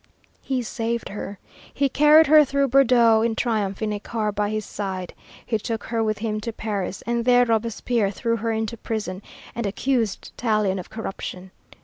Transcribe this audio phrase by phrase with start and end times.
[0.41, 1.37] He saved her;
[1.71, 5.13] he carried her through Bordeaux in triumph in a car by his side.
[5.45, 9.21] He took her with him to Paris, and there Robespierre threw her into prison,
[9.53, 11.51] and accused Tallien of corruption.